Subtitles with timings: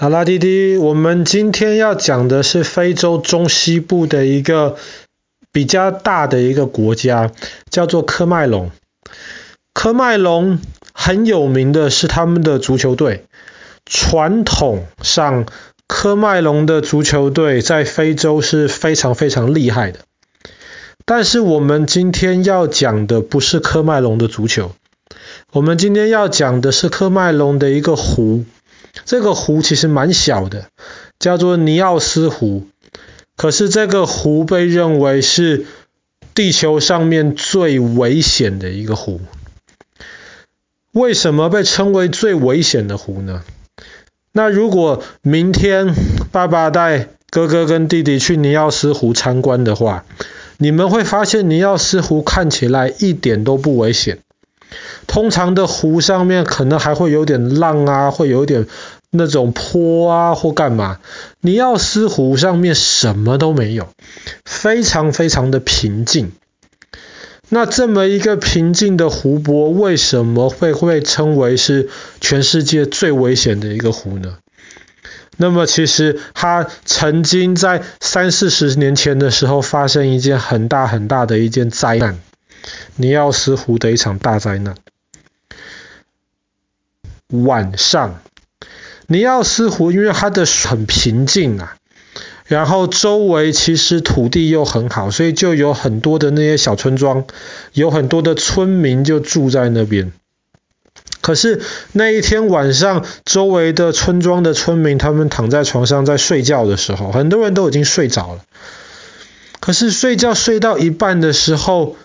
[0.00, 4.78] 好啦，弟弟，我们今天要讲的是非洲中西部的一个
[5.52, 7.30] 比较大的一个国家，
[7.68, 8.70] 叫做科麦隆。
[9.74, 10.58] 科麦隆
[10.94, 13.26] 很有名的是他们的足球队。
[13.84, 15.44] 传统上，
[15.86, 19.98] 科麦隆的足球队在非洲是非常非常厉害的。
[21.04, 24.72] 但是我们今天要讲的不是科麦隆的足球，
[25.52, 28.46] 我们今天要讲的是科麦隆的一个湖。
[29.04, 30.66] 这个湖其实蛮小的，
[31.18, 32.66] 叫做尼奥斯湖。
[33.36, 35.66] 可是这个湖被认为是
[36.34, 39.20] 地球上面最危险的一个湖。
[40.92, 43.42] 为什么被称为最危险的湖呢？
[44.32, 45.94] 那如果明天
[46.32, 50.04] 爸爸带哥哥跟弟弟去尼奥斯湖参观的话，
[50.58, 54.18] 你们会发现尼奥斯湖看起来一点都不危险。
[55.06, 58.66] 通常的湖上面可能还会有点浪啊，会有点
[59.10, 60.98] 那种坡啊或干嘛。
[61.40, 63.88] 尼奥斯湖上面什么都没有，
[64.44, 66.32] 非常非常的平静。
[67.48, 71.88] 那这么一个平静的湖泊，为什么会会称为是
[72.20, 74.36] 全世界最危险的一个湖呢？
[75.36, 82.20] 那么其实它曾经在三四十年前的时候发生一件很大很大的一件灾难，
[82.96, 84.74] 尼奥斯湖的一场大灾难。
[87.28, 88.20] 晚上，
[89.06, 91.76] 尼奥斯湖因为它的很平静啊，
[92.44, 97.24] 然后周围其实土地又很好，所以就有很多的那些小村庄，
[97.72, 100.12] 有很多的村民就住在那边。
[101.20, 108.40] 可是那一天晚上，周围的村庄的村民他们躺在床上在睡觉的时候，很多人都已经睡着了。
[109.60, 111.96] 可是睡觉睡到一半的时候，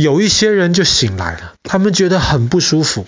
[0.00, 3.06] 有一些人就醒来了，他们觉得很不舒服。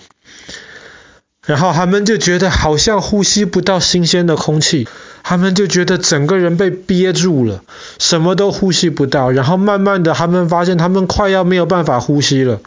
[1.45, 4.87] 然后他们就觉得好像呼吸不到新鲜的空气，
[5.23, 7.63] 他们就觉得整个人被憋住了，
[7.99, 9.29] 什么都呼吸不到。
[9.29, 12.61] 然后慢慢的，他们发现他们快要没有办法呼吸了。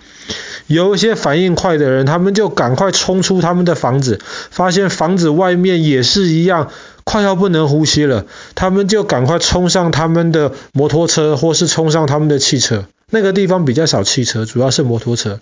[0.66, 4.20] 有一些反应快的人，他们就赶快冲出他们的房子，
[4.50, 6.70] 发现房子外面也是一样，
[7.04, 8.26] 快要不能呼吸了。
[8.54, 12.84] 他们就赶快冲上他们的摩托车，或是冲上他们的汽车。
[13.10, 15.40] 那个地方比较少汽车，主要是摩托车。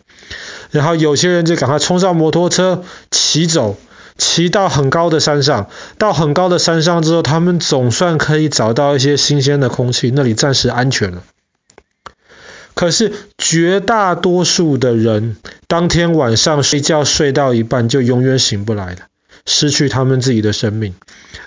[0.71, 3.77] 然后有些人就赶快冲上摩托车，骑走，
[4.19, 5.71] 骑到很高的山上。
[5.97, 11.23] 到很高的山上之后，他们总算可以找到一些新鲜的空气，那里暂时安全了。
[12.75, 15.37] 可是绝大多数的人，
[15.67, 18.99] 当天晚上睡觉睡到一半就永远醒不来了，
[19.47, 20.95] 失去他们自己的生命。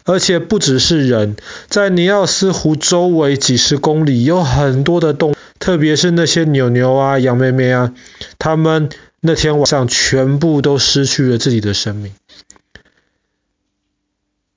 [0.05, 1.35] 而且不只是人，
[1.67, 7.93] 在尼奥斯湖周围几十公里有很多的动，特别是那些牛牛啊、羊妹妹啊，
[8.37, 8.89] 他们。
[9.19, 12.13] 那天晚上，全部都失去了自己的生命。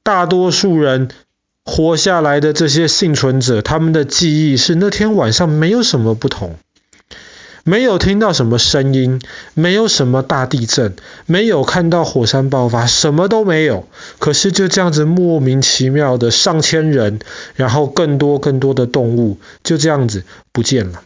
[0.03, 1.09] 大多数人
[1.65, 6.59] 活下来的这些幸存者，他们的记忆是那天晚上没有什么不同，
[7.65, 9.21] 没有听到什么声音，
[9.55, 13.87] 没有什么大地震，没有看到火山爆发，什么都没有。
[14.19, 17.21] 可是就这样子莫名其妙的上千人，
[17.55, 21.03] 然后更多更多的动物就这样子不见了。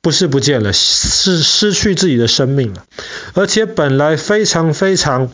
[0.00, 2.84] 不是不见了，是失去自己的生命了。
[3.32, 5.30] 而且本来非常非常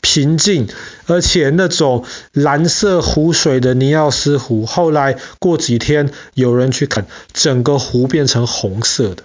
[0.00, 0.68] 平静，
[1.06, 9.24] 而且那种蓝色湖水的尼奥斯湖，后来过几天有人去看，整个湖变成红色的。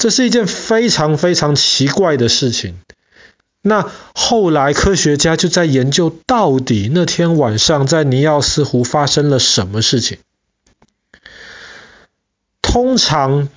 [0.00, 2.78] 这是一件非常非常奇怪的事情。
[3.60, 10.16] 那后来科学家就在研究，到底那天晚上在尼奥斯湖发生了什么事情。
[12.62, 13.50] 通常，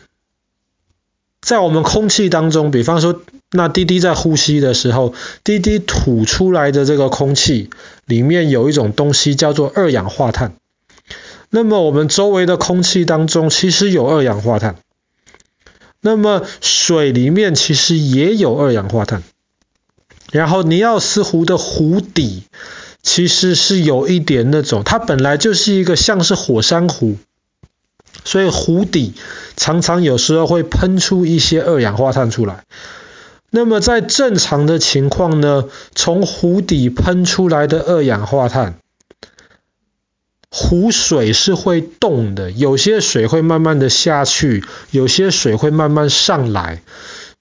[1.41, 3.21] 在我们空气当中，比方说，
[3.51, 5.13] 那滴滴在呼吸的时候，
[5.45, 7.69] 滴滴吐出来的这个空气
[8.03, 10.57] 里面有一种东西叫做二氧化碳。
[11.49, 14.75] 那么我们周围的空气当中其实有二氧化碳，
[16.05, 19.23] 那么水里面其实也有二氧化碳。
[20.31, 22.43] 然后尼奥斯湖的湖底
[23.01, 27.15] 其实是有一点那种，它本来就是一个像是火山湖。
[28.25, 29.13] 所以湖底
[29.55, 32.63] 常常有时候会喷出一些二氧化碳出来。
[33.49, 35.65] 那么在正常的情况呢，
[35.95, 38.79] 从湖底喷出来的二氧化碳，
[40.55, 46.83] 湖水是会动的，有些水会慢慢的下去，有些水会慢慢上来。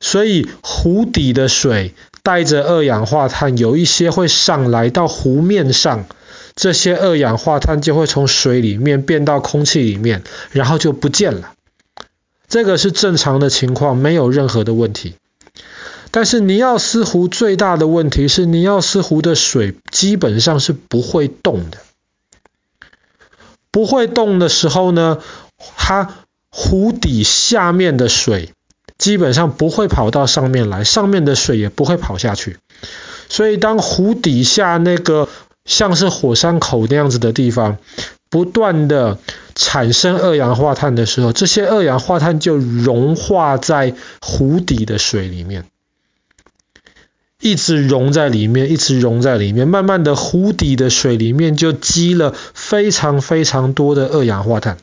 [0.00, 1.92] 所以湖底的水
[2.22, 6.06] 带着二氧化碳，有一些会上来到湖面上。
[6.56, 11.52] 这些二氧化碳就会从水里面变到空气里面，然后就不见了。
[12.48, 15.16] 这个是正常的情况，没有任何的问题。
[16.10, 21.76] 但是尼奥斯湖最大的问题是，尼奥斯湖的水基本上是不会动的。
[23.72, 25.18] 不会动的时候呢，
[25.76, 26.14] 它
[26.50, 28.52] 湖底下面的水
[28.98, 32.58] 基本上不会跑到上面来，上面的水也不会跑下去。
[33.28, 35.28] 所以当湖底下那个
[35.64, 37.78] 像是火山口那样子的地方
[38.28, 39.18] 不断的
[39.54, 45.64] 产生二氧化碳的时候，这些二氧化碳就融化在湖底的水里面。
[47.42, 54.78] 一直溶在里面，一直溶在里面，慢慢的湖底的水里面就积了非常非常多的二氧化碳。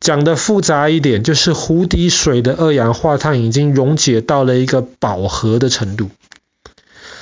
[0.00, 6.08] 讲的复杂一点，就是湖底水的二氧化碳已经溶解到了一个饱和的程度，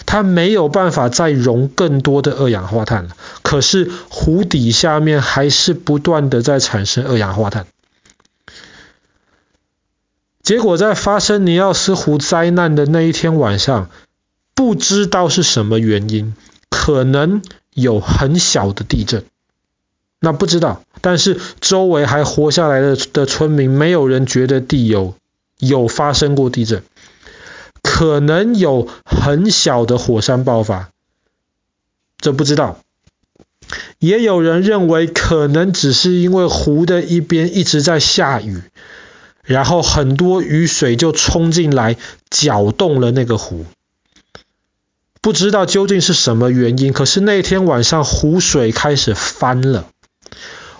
[0.06, 3.11] 它没有办法再溶更多的二氧化碳了。
[3.43, 7.67] 可是湖底下面还是不断的在产生二氧化碳。
[10.46, 13.90] 结果在发生尼奥斯湖灾难的那一天晚上，
[14.54, 16.37] 不知道是什么原因，
[16.70, 17.43] 可能
[17.75, 19.25] 有很小的地震，
[20.20, 20.82] 那不知道。
[21.00, 25.16] 但是周围还活下来的的村民，没有人觉得地有
[25.58, 26.84] 有发生过地震，
[27.82, 30.90] 可能有很小的火山爆发，
[32.19, 32.78] 这不知道。
[33.98, 38.62] 也有人认为，可能只是因为湖的一边一直在下雨。
[39.46, 41.96] 然后很多雨水就冲进来，
[42.28, 43.64] 搅动了那个湖。
[45.22, 49.88] 不知道究竟是什么原因，可是那天晚上湖水开始翻了，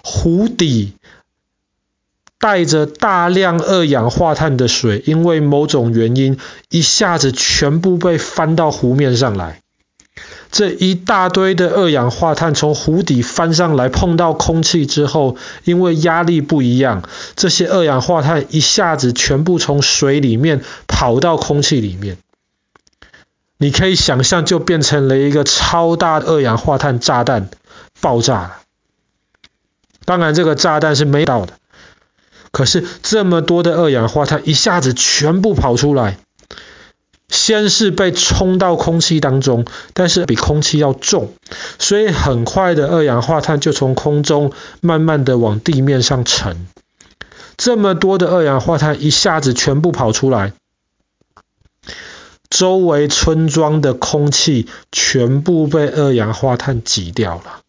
[0.02, 0.92] 湖底
[2.38, 9.62] 带着大量二氧化碳的水，因为某种原因，一下子全部被翻到湖面上来。
[10.56, 17.03] 这一大堆的二氧化碳从湖底翻上来，碰到空气之后，因为压力不一样，
[17.35, 22.17] 这些二氧化碳一下子全部从水里面跑到空气里面。
[23.58, 27.50] 你可以想象，就变成了一个超大的二氧化碳炸弹
[28.00, 28.56] 爆炸了。
[30.06, 31.52] 当然，这个炸弹是没到的，
[32.50, 36.17] 可是这么多的二氧化碳一下子全部跑出来。
[37.28, 39.64] 先是被冲到空气当中，
[39.94, 41.32] 但是比空气要重，
[41.78, 46.67] 所以很快的二氧化碳就从空中慢慢的往地面上沉。
[47.56, 50.52] 这么多的二氧化碳一下子全部跑出来，
[52.49, 57.62] 周围村庄的空气全部被二氧化碳挤掉了，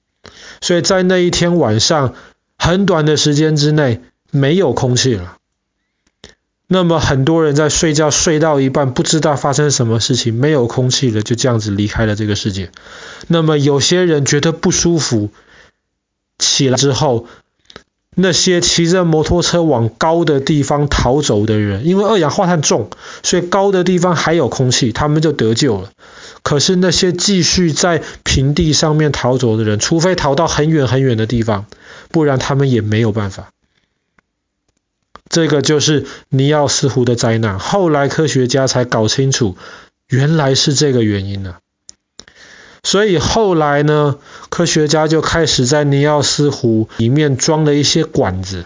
[0.62, 2.14] 所以在那一天晚上，
[2.58, 5.37] 很短的时间之内没有空气了。
[6.70, 12.72] 那么很多人在睡觉睡到一半，不知道发生什么事情，没有空气了，就这样子离开了这个世界。
[13.28, 15.30] 那么有些人觉得不舒服，
[16.38, 17.26] 起来之后，
[18.16, 22.90] 那些骑着摩托车往高的地方逃走的人，因为二氧化碳重，
[23.24, 25.92] 所以高的地方还有空气，他们就得救了。
[26.44, 31.66] 可是那些继续在平地上面逃走的人，除非逃到很远很远的地方，
[32.12, 33.50] 不然他们也没有办法。
[35.30, 37.60] 这个就是尼奥斯湖的灾难。
[37.60, 39.56] 后来科学家才搞清楚，
[40.08, 41.56] 原来是这个原因呢。
[42.84, 44.18] 所以后来呢，
[44.50, 48.66] 科学家就开始在尼奥斯湖里面装了一些管子。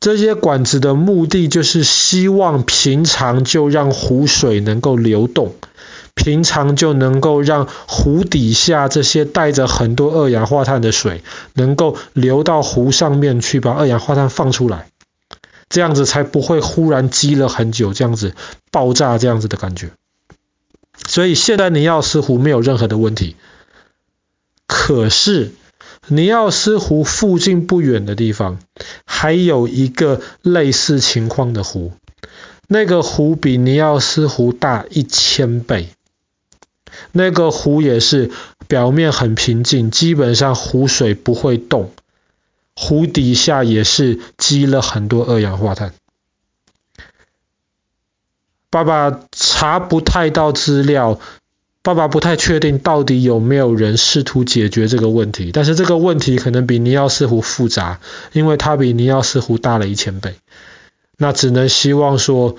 [0.00, 5.54] 这些管子的目的就是希望平常就让湖水能够流动，
[6.14, 11.22] 平常就能够让湖底下这些带着很多二氧化碳的水
[11.54, 14.88] 能够流到湖上面去，把二氧化碳放出来。
[15.68, 18.34] 这样子才不会忽然积了很久，这样子
[18.70, 19.90] 爆炸这样子的感觉。
[21.06, 23.36] 所以现在尼奥斯湖没有任何的问题。
[24.66, 25.52] 可是
[26.08, 28.58] 尼奥斯湖附近不远的地方，
[29.04, 31.92] 还有一个类似情况的湖，
[32.66, 35.88] 那个湖比尼奥斯湖大一千倍。
[37.12, 38.30] 那个湖也是
[38.66, 41.92] 表面很平静，基本上湖水不会动。
[42.80, 45.92] 湖底下也是积了很多二氧化碳。
[48.70, 51.18] 爸爸查不太到资料，
[51.82, 55.50] 爸爸不太确定到底有没有人试图解决这个问题。
[55.52, 57.98] 但是这个问题可能比尼奥斯湖复杂，
[58.32, 60.36] 因为它比尼奥斯湖大了一千倍。
[61.16, 62.56] 那只能希望说。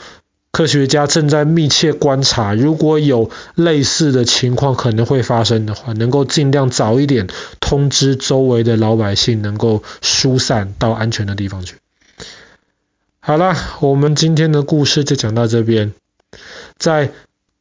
[0.59, 7.27] 科学家正在密切观察，如果有类似的情况可能会发生的话，能够尽量早一点
[7.61, 11.75] 通知周围的老百姓，能够疏散到安全的地方去。
[13.21, 15.93] 好了，我们今天的故事就讲到这边。
[16.77, 17.13] 在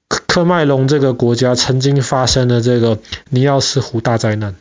[0.09, 2.99] 科麦隆这个国家曾经发生了这个
[3.31, 4.57] 尼奥斯湖大灾难。